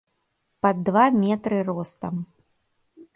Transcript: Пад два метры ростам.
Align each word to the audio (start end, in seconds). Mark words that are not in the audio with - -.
Пад 0.65 0.79
два 0.87 1.03
метры 1.23 1.57
ростам. 1.69 2.15